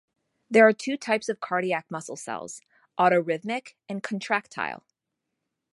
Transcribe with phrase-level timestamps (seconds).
[0.49, 2.63] There are two types of cardiac muscle cells:
[2.97, 4.83] autorhythmic and contractile.